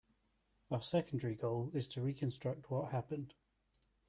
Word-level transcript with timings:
Our 0.71 0.81
secondary 0.81 1.35
goal 1.35 1.69
is 1.75 1.87
to 1.89 2.01
reconstruct 2.01 2.71
what 2.71 2.91
happened. 2.91 3.35